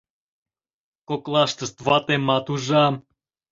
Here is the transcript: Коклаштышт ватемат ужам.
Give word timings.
Коклаштышт 1.07 1.75
ватемат 1.85 2.45
ужам. 2.53 2.93